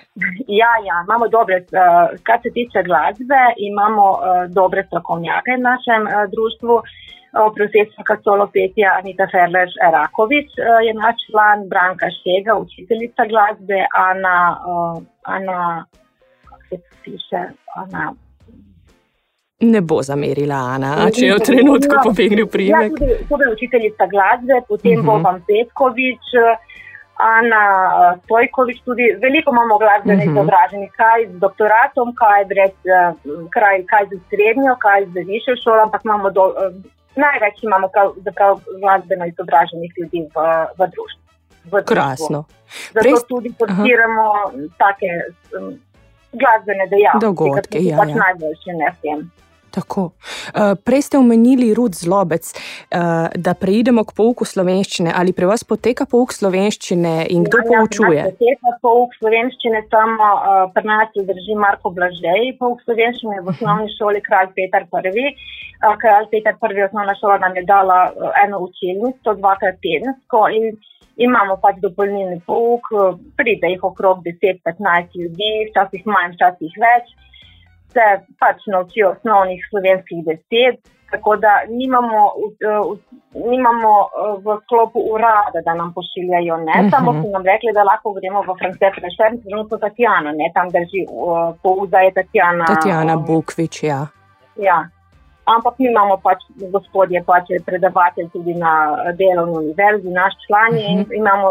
ja, 0.61 0.73
ja, 0.89 0.97
imamo 1.07 1.29
dobre, 1.29 1.63
uh, 1.63 2.19
kar 2.23 2.41
se 2.43 2.51
tiče 2.51 2.83
glasbe, 2.89 3.41
imamo 3.57 4.11
uh, 4.11 4.19
dobre 4.49 4.85
strokovnjake 4.87 5.57
v 5.59 5.63
našem 5.71 6.03
uh, 6.07 6.13
društvu. 6.35 6.83
Profesorka 7.57 8.19
Solopetja 8.25 8.91
Anita 8.99 9.25
Ferlež 9.33 9.73
Rakovič 9.93 10.51
je 10.87 10.93
naš 10.95 11.17
član, 11.25 11.65
Branka 11.69 12.11
Šega, 12.13 12.59
učiteljica 12.61 13.25
glasbe, 13.25 13.79
Ana, 13.97 14.61
Ana, 15.25 15.87
kako 16.45 16.61
se 16.69 16.77
piše, 17.05 17.43
Ana 17.75 18.13
ne 19.63 19.81
bo 19.81 20.03
zamerila 20.03 20.59
Ana, 20.75 20.93
če 21.15 21.27
je 21.27 21.39
v 21.39 21.47
trenutku 21.47 21.95
no, 21.95 22.05
pobegnil 22.09 22.47
primek. 22.51 22.99
Ja, 22.99 23.19
tudi 23.31 23.49
učiteljica 23.53 24.07
glasbe, 24.11 24.63
potem 24.69 24.99
uh 24.99 25.05
-huh. 25.05 25.07
Boban 25.07 25.43
Petkovič. 25.47 26.37
Ana 27.23 27.65
Stojkovič, 28.25 28.79
tudi 28.85 29.05
veliko 29.23 29.53
imamo 29.55 29.79
glasbenih 29.79 30.27
uh 30.27 30.33
-huh. 30.33 30.39
izobraženih, 30.39 30.91
kaj 30.97 31.27
z 31.27 31.39
doktoratom, 31.45 32.15
kaj, 32.23 32.45
brez, 32.51 32.75
kraj, 33.55 33.85
kaj 33.87 34.05
z 34.11 34.19
srednjo, 34.31 34.75
kaj 34.85 35.07
z 35.07 35.15
višjo 35.31 35.55
šolo, 35.63 35.83
ampak 35.83 36.01
imamo 36.05 36.31
do, 36.31 36.45
največ 37.17 37.63
imamo 37.63 37.89
prav, 37.89 38.09
prav 38.35 38.61
glasbeno 38.81 39.27
izobraženih 39.27 39.93
ljudi 39.99 40.21
v, 40.35 40.39
v 40.79 40.91
društvu. 40.95 41.23
V 41.65 41.85
Krasno. 41.85 42.45
Zato 42.95 43.01
Prej... 43.01 43.15
tudi 43.29 43.51
podpiramo 43.59 44.27
take 44.81 45.11
um, 45.59 45.79
glasbene 46.33 46.87
dejavnosti, 46.87 47.27
dogodke, 47.27 47.69
ki 47.79 47.85
so 47.85 47.91
ja, 47.91 47.97
pač 48.01 48.09
ja. 48.09 48.17
najboljše 48.25 48.73
v 48.79 48.97
tem. 49.03 49.19
Tako. 49.73 50.13
Uh, 50.53 50.77
prej 50.85 51.09
ste 51.09 51.17
omenili 51.17 51.73
Rud 51.75 51.97
Zlobec, 51.97 52.45
uh, 52.53 53.33
da 53.33 53.55
preidemo 53.57 54.05
k 54.05 54.13
pouku 54.13 54.45
slovenščine. 54.45 55.09
Ali 55.17 55.33
pri 55.33 55.49
vas 55.49 55.65
poteka 55.65 56.05
pouk 56.05 56.35
slovenščine 56.37 57.15
in 57.33 57.47
kdo 57.49 57.63
ja, 57.63 57.69
poučuje? 57.71 58.19
Ja, 58.21 58.29
poteka 58.29 58.75
pouk 58.85 59.17
slovenščine, 59.17 59.87
tam 59.95 60.21
uh, 60.21 60.69
pri 60.77 60.85
nas 60.91 61.17
drži 61.17 61.57
Marko 61.57 61.95
Blažej. 61.97 62.53
Pouk 62.61 62.85
slovenščine 62.85 63.41
v 63.41 63.55
osnovni 63.55 63.89
šoli 63.97 64.21
Kralj 64.29 64.53
Petar 64.59 64.85
I. 64.85 65.33
Uh, 65.81 65.97
Kralj 65.97 66.29
Petar 66.35 66.61
I. 66.61 66.85
osnovna 66.91 67.17
šola 67.17 67.41
nam 67.41 67.57
je 67.57 67.65
dala 67.65 68.01
uh, 68.13 68.29
eno 68.45 68.61
učilnico, 68.69 69.39
dvakrat 69.41 69.81
tedensko. 69.81 70.47
Imamo 71.17 71.57
pač 71.61 71.81
dopolnilni 71.81 72.41
pouk, 72.45 72.89
pride 73.37 73.69
jih 73.73 73.83
okrog 73.85 74.23
10-15 74.25 75.17
ljudi, 75.17 75.51
včasih 75.69 76.09
manj, 76.09 76.37
včasih 76.37 76.81
več 76.81 77.13
se 77.95 78.07
pač 78.41 78.67
naučijo 78.67 79.11
osnovnih 79.15 79.61
slovenskih 79.71 80.25
besed. 80.27 80.75
Tako 81.13 81.37
da 81.37 81.53
nimamo, 81.69 82.21
nimamo 83.51 83.93
v 84.45 84.47
sklopu 84.63 85.01
urada, 85.15 85.61
da 85.67 85.75
nam 85.75 85.93
pošiljajo, 85.97 86.57
ne 86.57 86.77
uh 86.79 86.85
-huh. 86.85 86.91
samo, 86.91 87.13
ki 87.13 87.29
nam 87.29 87.45
rekli, 87.53 87.73
da 87.75 87.83
lahko 87.83 88.13
gremo 88.13 88.41
v 88.43 88.57
France, 88.59 88.87
prešer, 89.01 89.31
trenutno 89.45 89.79
Tatjana, 89.79 90.33
ne 90.41 90.49
tam 90.55 90.67
drži, 90.75 91.03
pouza 91.63 91.99
je 91.99 92.11
Tatjana. 92.19 92.65
Tatjana 92.65 93.17
Bukvič, 93.17 93.83
ja. 93.83 94.07
Ja. 94.57 94.79
Ampak 95.45 95.75
mi 95.79 95.87
imamo 95.91 96.17
pač, 96.17 96.39
gospod 96.75 97.11
je 97.11 97.23
pač 97.23 97.47
predavatelj 97.67 98.29
tudi 98.33 98.55
na 98.55 98.73
delovni 99.19 99.57
univerzi, 99.65 100.09
naš 100.09 100.33
član 100.47 100.73
uh 100.73 100.79
-huh. 100.79 100.91
in 100.91 100.99
mhm. 101.01 101.13
imamo, 101.13 101.47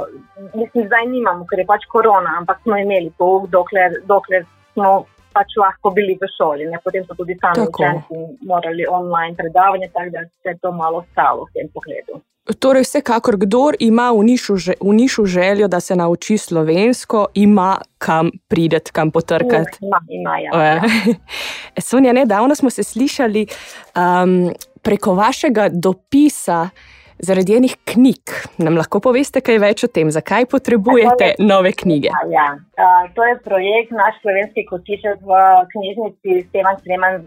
mislim, 0.53 0.86
zdaj 0.86 1.05
nimamo, 1.05 1.45
ker 1.50 1.60
je 1.60 1.65
pač 1.65 1.86
korona, 1.86 2.31
ampak 2.39 2.57
smo 2.63 2.77
imeli 2.77 3.12
pouk, 3.17 3.50
dokler, 3.50 3.91
dokler 4.05 4.45
smo 4.74 5.05
pač 5.33 5.55
lahko 5.57 5.91
bili 5.95 6.17
v 6.21 6.27
šoli. 6.38 6.67
Ne? 6.71 6.79
Potem 6.83 7.05
so 7.07 7.15
tudi 7.15 7.38
sami 7.41 7.67
učenci 7.67 8.19
morali 8.47 8.85
online 8.89 9.35
predavanje, 9.35 9.89
tako 9.93 10.09
da 10.09 10.25
se 10.43 10.50
je 10.50 10.57
to 10.61 10.71
malo 10.71 11.05
stalo 11.11 11.47
v 11.50 11.53
tem 11.53 11.71
pogledu. 11.73 12.21
Torej, 12.59 12.83
vsekakor, 12.83 13.38
kdo 13.38 13.69
ima 13.79 14.09
v 14.11 14.23
nišu, 14.23 14.55
v 14.81 14.93
nišu 14.97 15.25
željo, 15.25 15.67
da 15.67 15.79
se 15.79 15.95
nauči 15.95 16.38
slovensko, 16.38 17.27
ima 17.33 17.77
kam 17.97 18.31
prideti, 18.47 18.91
kam 18.91 19.11
potrkati. 19.11 19.77
Ima, 19.81 20.00
ima, 20.09 20.38
ja, 20.39 20.63
ja. 20.63 20.81
Sonja, 21.88 22.13
nedavno 22.13 22.55
smo 22.55 22.69
se 22.69 22.83
slišali 22.83 23.45
um, 23.95 24.50
preko 24.81 25.13
vašega 25.13 25.69
dopisa 25.69 26.69
zaradi 27.22 27.56
enih 27.58 27.75
knjig. 27.94 28.34
Nam 28.58 28.78
lahko 28.80 29.01
poveste 29.04 29.42
kaj 29.46 29.60
več 29.63 29.84
o 29.86 29.90
tem, 29.92 30.10
zakaj 30.13 30.48
potrebujete 30.51 31.32
je, 31.32 31.38
nove 31.46 31.74
knjige? 31.78 32.12
Ja. 32.34 32.48
Uh, 32.78 33.06
to 33.16 33.25
je 33.28 33.38
projekt 33.46 33.94
naš 33.96 34.18
slovenski 34.24 34.66
kotiček 34.70 35.22
v 35.22 35.40
knjižnici 35.74 36.42
Stevan 36.50 36.82
Sreman 36.84 37.22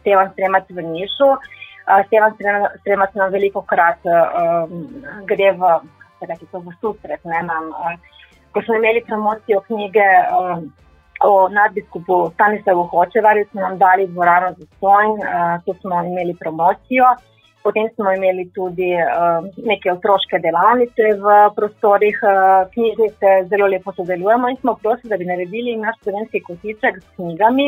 Stevan 0.00 0.32
Stremac 0.34 0.66
v 0.70 0.82
Nišu. 0.82 1.30
Uh, 1.30 2.02
Stevan 2.08 2.36
Stremac 2.82 3.14
nam 3.14 3.32
veliko 3.32 3.62
krat 3.62 4.02
uh, 4.06 4.66
gre 5.30 5.54
v, 5.54 5.72
v 6.20 6.76
sustret. 6.82 7.22
Uh, 7.24 7.96
ko 8.50 8.62
smo 8.66 8.76
imeli 8.76 9.04
promocijo 9.06 9.62
knjige 9.66 10.06
uh, 10.26 10.62
o 11.20 11.48
nadbiskupu 11.52 12.30
Stanislavu 12.34 12.86
Hočevarju, 12.90 13.46
smo 13.50 13.60
nam 13.60 13.78
dali 13.78 14.06
dvorano 14.06 14.54
za 14.58 14.66
stojn, 14.76 15.10
uh, 15.20 15.60
tu 15.64 15.74
smo 15.80 16.02
imeli 16.02 16.34
promocijo. 16.34 17.04
Potem 17.62 17.88
smo 17.94 18.12
imeli 18.12 18.46
tudi 18.56 18.88
uh, 18.96 19.44
neke 19.70 19.92
otroške 19.92 20.38
delavnice 20.40 21.12
v 21.24 21.36
prostorih 21.56 22.18
uh, 22.24 22.32
knjižnice, 22.72 23.32
zelo 23.52 23.68
lepo 23.68 23.92
sodelujemo 23.92 24.48
in 24.48 24.56
smo 24.62 24.74
prosili, 24.82 25.10
da 25.12 25.18
bi 25.20 25.28
naredili 25.28 25.76
naš 25.76 25.98
slovenski 26.02 26.40
kotiček 26.46 27.02
s 27.02 27.16
knjigami. 27.16 27.66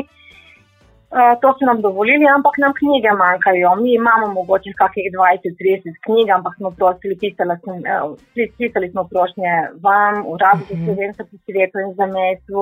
Uh, 1.13 1.35
to 1.43 1.53
so 1.59 1.69
nam 1.69 1.83
dovolili, 1.85 2.25
ampak 2.37 2.57
nam 2.65 2.73
knjige 2.81 3.13
manjkajo. 3.23 3.75
Mi 3.83 3.91
imamo 3.95 4.33
mogoče 4.39 4.73
kakih 4.81 5.11
20-30 5.13 6.01
knjig, 6.07 6.29
ampak 6.37 6.55
smo 6.57 6.71
prosili, 6.71 7.19
pisali, 7.23 7.53
uh, 7.53 8.17
pisali 8.59 8.91
smo 8.91 9.05
prošnje 9.13 9.53
vam, 9.85 10.25
uradu 10.35 10.63
za 10.69 10.75
mhm. 10.75 10.85
slovenstvo 10.85 11.25
po 11.31 11.37
svetu 11.45 11.77
in 11.85 11.91
za 12.01 12.07
mestu 12.17 12.61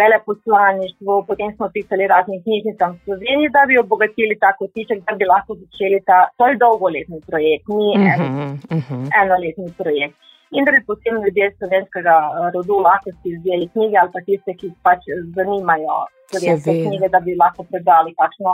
veleposlaništvu, 0.00 1.12
potem 1.28 1.50
smo 1.56 1.66
pisali 1.76 2.06
raznim 2.14 2.42
knjižnicam 2.44 2.90
v 2.92 2.98
Sloveniji, 3.04 3.54
da 3.56 3.62
bi 3.68 3.78
obogatili 3.84 4.34
ta 4.44 4.50
kotiček, 4.60 4.98
da 5.06 5.12
bi 5.18 5.24
lahko 5.32 5.56
začeli 5.62 5.98
ta 6.10 6.18
svoj 6.36 6.54
dolgoletni 6.64 7.18
projekt, 7.28 7.66
ni 7.78 7.88
uh 7.96 8.02
-huh, 8.02 8.52
uh 8.76 8.84
-huh. 8.88 9.04
enoletni 9.22 9.68
projekt. 9.80 10.16
In 10.56 10.64
da 10.64 10.70
bi 10.72 10.80
potem 10.90 11.14
ljudje 11.24 11.46
slovenskega 11.58 12.16
eh, 12.24 12.50
rodu 12.54 12.76
lahko 12.88 13.10
si 13.18 13.28
vzeli 13.38 13.66
knjige 13.72 13.96
ali 14.00 14.10
pa 14.14 14.20
tiste, 14.28 14.50
ki 14.60 14.66
pač 14.86 15.00
zanimajo 15.36 15.96
slovenske 16.30 16.72
knjige, 16.84 17.08
da 17.14 17.20
bi 17.26 17.40
lahko 17.42 17.62
predali 17.70 18.14
kakšno 18.20 18.50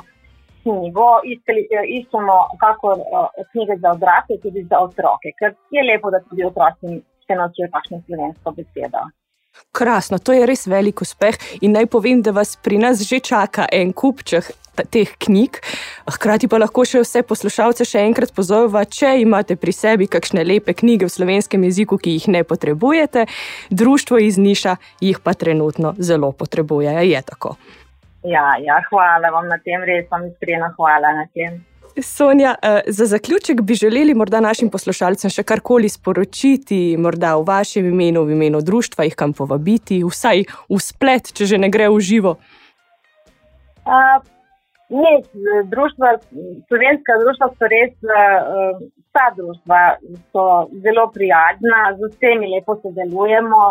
knjigo. 0.62 1.08
Iskali, 1.32 1.62
eh, 1.76 1.87
iščemo 1.96 2.37
kako 2.64 2.88
knjige 3.52 3.75
za 3.82 3.88
odrasle, 3.96 4.34
tudi 4.44 4.61
za 4.70 4.78
otroke, 4.87 5.28
ker 5.38 5.50
je 5.76 5.82
lepo, 5.90 6.11
da 6.14 6.20
tudi 6.28 6.44
otroci 6.50 6.87
se 7.26 7.34
naučijo 7.40 7.68
kakšno 7.75 7.96
slovensko 8.06 8.49
besedo. 8.58 9.02
Krasno, 9.73 10.18
to 10.18 10.32
je 10.37 10.47
res 10.47 10.66
velik 10.68 11.00
uspeh 11.00 11.38
in 11.61 11.73
naj 11.73 11.87
povem, 11.92 12.21
da 12.23 12.32
vas 12.32 12.56
pri 12.56 12.78
nas 12.78 13.00
že 13.09 13.21
čaka 13.21 13.66
en 13.73 13.92
kupček 13.92 14.52
teh 14.90 15.09
knjig. 15.18 15.61
Hkrati 16.09 16.49
pa 16.49 16.61
lahko 16.61 16.85
še 16.88 17.02
vse 17.04 17.23
poslušalce 17.28 17.85
še 17.88 18.04
enkrat 18.09 18.32
pozovem, 18.37 18.85
če 18.88 19.14
imate 19.23 19.56
pri 19.61 19.75
sebi 19.76 20.09
kakšne 20.09 20.44
lepe 20.49 20.75
knjige 20.75 21.09
v 21.09 21.12
slovenskem 21.12 21.64
jeziku, 21.68 21.99
ki 22.00 22.16
jih 22.16 22.28
ne 22.32 22.42
potrebujete, 22.44 23.26
društvo 23.71 24.23
iz 24.25 24.40
Niša 24.40 24.76
jih 25.04 25.21
pa 25.21 25.37
trenutno 25.37 25.94
zelo 25.99 26.32
potrebuje. 26.32 26.97
Je 27.09 27.23
tako. 27.23 27.56
Ja, 28.25 28.54
ja, 28.62 28.78
hvala 28.88 29.32
vam 29.35 29.49
na 29.50 29.59
tem, 29.59 29.82
res 29.85 30.06
vam 30.11 30.28
iskreno 30.30 30.71
hvala 30.78 31.12
na 31.16 31.26
tem. 31.35 31.61
Sonja, 32.00 32.54
eh, 32.62 32.80
za 32.87 33.06
zaključek 33.06 33.61
bi 33.61 33.75
želeli 33.75 34.14
morda 34.14 34.40
našim 34.40 34.70
poslušalcem 34.70 35.30
še 35.30 35.42
karkoli 35.42 35.88
sporočiti, 35.88 36.96
morda 36.96 37.37
v 37.37 37.44
vašem 37.46 37.87
imenu, 37.87 38.25
v 38.25 38.32
imenu 38.32 38.61
društva, 38.61 39.04
jih 39.04 39.16
kam 39.16 39.32
povabiti, 39.32 40.02
vsaj 40.04 40.44
v 40.70 40.80
splet, 40.80 41.32
če 41.37 41.46
že 41.46 41.58
ne 41.58 41.68
gre 41.68 41.88
v 41.92 42.00
živo. 42.00 42.37
Uh, 43.84 44.25
ne, 44.88 45.14
društva, 45.68 46.16
slovenska 46.68 47.18
društva 47.20 47.49
so 47.58 47.68
res, 47.68 47.94
uh, 48.08 48.80
vsa 49.12 49.26
društva 49.37 49.80
so 50.32 50.68
zelo 50.84 51.11
prijazna, 51.14 51.92
z 51.99 52.12
vsemi 52.14 52.54
lepo 52.54 52.78
sodelujemo, 52.82 53.64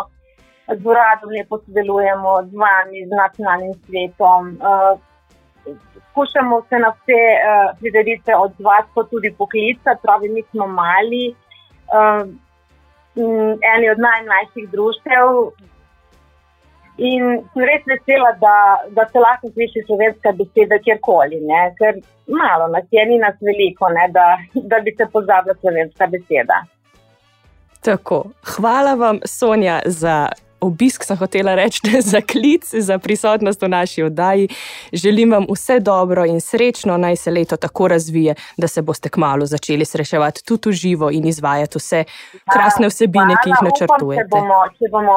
z 0.68 0.84
uradom 0.84 1.30
lepo 1.38 1.58
sodelujemo, 1.66 2.42
z 2.50 2.54
vami, 2.54 3.06
z 3.06 3.10
nacionalnim 3.22 3.74
svetom. 3.86 4.58
Uh, 4.62 5.11
skušamo 6.10 6.62
se 6.68 6.78
na 6.78 6.90
vse 6.96 7.20
uh, 7.34 7.78
prireditve 7.80 8.36
odzvati, 8.36 8.88
kot 8.94 9.10
tudi 9.10 9.34
poklicati, 9.38 10.02
pravi, 10.02 10.28
mi 10.28 10.42
smo 10.50 10.66
mali, 10.66 11.34
uh, 11.96 12.22
eni 13.74 13.90
od 13.90 13.98
najmlajših 14.08 14.70
društev. 14.70 15.26
In 16.96 17.22
sem 17.52 17.64
res 17.64 17.84
vesela, 17.88 18.32
da, 18.40 18.56
da 18.96 19.06
se 19.12 19.18
lahko 19.18 19.48
sliši 19.54 19.82
slovenska 19.86 20.32
beseda 20.36 20.78
kjerkoli, 20.84 21.40
ne? 21.40 21.62
ker 21.78 22.02
malo 22.28 22.68
nas 22.68 22.84
je, 22.90 23.06
ni 23.06 23.18
nas 23.18 23.36
veliko, 23.40 23.88
ne? 23.88 24.08
da, 24.12 24.26
da 24.54 24.80
bi 24.84 24.94
se 24.96 25.08
pozabila 25.12 25.54
slovenska 25.60 26.06
beseda. 26.06 26.62
Tako, 27.80 28.24
hvala 28.56 28.94
vam, 28.94 29.18
Sonja, 29.26 29.80
za 29.86 30.28
obisk, 30.62 31.04
sem 31.04 31.16
hotela 31.18 31.54
reči, 31.58 31.80
za 32.12 32.20
klic, 32.20 32.64
za 32.70 32.98
prisotnost 32.98 33.62
v 33.62 33.68
naši 33.68 34.02
oddaji. 34.02 34.48
Želim 34.92 35.32
vam 35.32 35.46
vse 35.50 35.80
dobro 35.80 36.24
in 36.24 36.40
srečno, 36.40 36.96
naj 36.96 37.16
se 37.16 37.30
leto 37.30 37.56
tako 37.56 37.88
razvije, 37.88 38.34
da 38.56 38.68
se 38.68 38.82
boste 38.82 39.08
kmalo 39.08 39.46
začeli 39.46 39.84
srečevati 39.84 40.44
tudi 40.44 40.68
v 40.68 40.72
živo 40.72 41.10
in 41.10 41.26
izvajati 41.26 41.78
vse 41.78 42.04
krasne 42.52 42.88
vsebine, 42.88 43.36
ki 43.42 43.50
jih 43.50 43.62
načrtujete. 43.68 44.24
Če 44.24 44.30
bomo, 44.30 44.60
če 44.78 44.90
bomo 44.92 45.16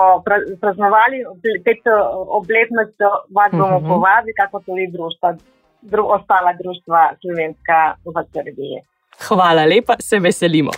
praznovali 0.62 1.24
peto 1.66 1.96
obletnost, 2.40 2.98
vas 3.30 3.52
bomo 3.52 3.66
uh 3.66 3.82
mhm. 3.82 3.86
-huh. 3.86 3.94
povabili, 3.94 4.34
kako 4.34 4.60
tudi 4.66 4.88
društva, 4.92 5.36
dru, 5.82 6.08
ostala 6.18 6.54
društva 6.54 7.14
slovenska 7.22 7.96
v 8.06 8.26
Srbiji. 8.34 8.82
Hvala 9.28 9.66
lepa, 9.66 9.96
se 10.00 10.20
veselimo. 10.20 10.72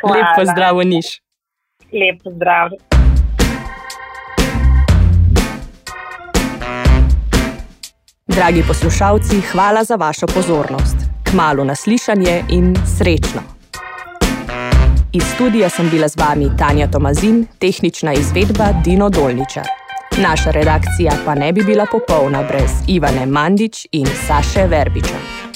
Hvala. 0.00 0.16
Lep 0.16 0.26
pozdrav, 0.36 0.76
Niš. 0.76 1.22
Lep 1.92 2.22
pozdrav. 2.24 2.89
Dragi 8.34 8.62
poslušalci, 8.68 9.40
hvala 9.40 9.84
za 9.84 9.94
vašo 9.94 10.26
pozornost. 10.26 10.96
Kmalo 11.30 11.64
naslišanje 11.64 12.44
in 12.48 12.76
srečno. 12.98 13.40
Iz 15.12 15.22
studija 15.34 15.68
sem 15.68 15.90
bila 15.90 16.08
z 16.08 16.16
vami 16.16 16.50
Tanja 16.58 16.90
Tomazin, 16.90 17.46
tehnična 17.58 18.12
izvedba 18.12 18.68
Dino 18.84 19.08
Dolničar. 19.08 19.66
Naša 20.22 20.50
redakcija 20.50 21.12
pa 21.24 21.34
ne 21.34 21.52
bi 21.52 21.62
bila 21.62 21.86
popolna 21.92 22.42
brez 22.42 22.70
Ivane 22.88 23.26
Mandič 23.26 23.86
in 23.92 24.06
Saše 24.06 24.66
Verbiča. 24.66 25.49